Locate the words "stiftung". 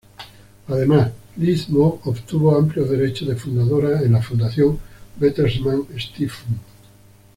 5.95-6.57